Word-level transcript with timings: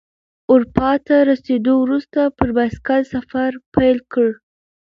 اروپا 0.51 0.91
ته 1.05 1.15
رسیدو 1.31 1.73
وروسته 1.79 2.19
پر 2.37 2.49
بایسکل 2.55 3.01
سفر 3.13 3.49
پیل 3.75 3.97
کړ. 4.11 4.27